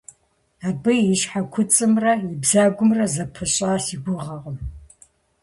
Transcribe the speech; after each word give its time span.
Абы 0.67 0.93
и 1.11 1.15
щхьэкуцӏымрэ 1.19 2.13
и 2.31 2.35
бзэгумрэ 2.41 3.05
зэпыщӏа 3.13 3.71
си 3.85 3.95
гугъэкъым. 4.03 4.57